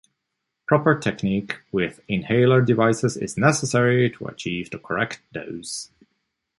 Proper 0.67 0.97
technique 0.97 1.59
with 1.71 1.99
inhaler 2.07 2.59
devices 2.63 3.15
is 3.15 3.37
necessary 3.37 4.09
to 4.09 4.25
achieve 4.25 4.71
the 4.71 4.79
correct 4.79 5.21
dose. 5.31 5.91